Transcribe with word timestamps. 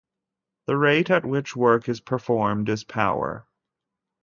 The 0.65 0.75
rate 0.77 1.11
at 1.11 1.27
which 1.27 1.55
work 1.55 1.87
is 1.87 1.99
performed 2.01 2.69
is 2.69 2.83
power. 2.83 3.45